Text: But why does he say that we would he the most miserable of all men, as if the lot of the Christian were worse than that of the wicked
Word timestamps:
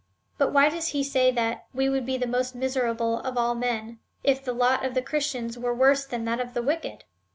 But 0.39 0.51
why 0.51 0.69
does 0.69 0.87
he 0.87 1.03
say 1.03 1.29
that 1.29 1.65
we 1.75 1.87
would 1.87 2.07
he 2.07 2.17
the 2.17 2.25
most 2.25 2.55
miserable 2.55 3.19
of 3.19 3.37
all 3.37 3.53
men, 3.53 3.99
as 4.25 4.39
if 4.39 4.43
the 4.43 4.51
lot 4.51 4.83
of 4.83 4.95
the 4.95 5.01
Christian 5.03 5.51
were 5.61 5.75
worse 5.75 6.07
than 6.07 6.25
that 6.25 6.39
of 6.39 6.55
the 6.55 6.63
wicked 6.63 7.03